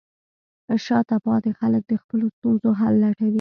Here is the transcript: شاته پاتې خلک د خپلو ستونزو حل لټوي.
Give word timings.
شاته 0.85 1.15
پاتې 1.25 1.51
خلک 1.59 1.83
د 1.87 1.93
خپلو 2.03 2.25
ستونزو 2.37 2.69
حل 2.79 2.95
لټوي. 3.03 3.29